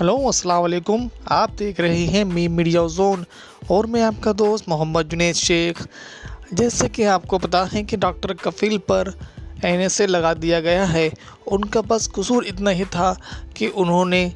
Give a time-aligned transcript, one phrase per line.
[0.00, 3.24] Hello, अस्सलाम वालेकुम। आप देख रहे हैं मी मीडिया जोन
[3.70, 5.82] और मैं आपका दोस्त मोहम्मद जुनेद शेख।
[6.54, 9.18] जैसे कि आपको पता है कि डॉक्टर कफिल पर
[9.64, 11.12] एन लगा दिया गया है।
[11.46, 13.20] उनका बस कसूर इतना ही था
[13.56, 14.32] कि उन्होंने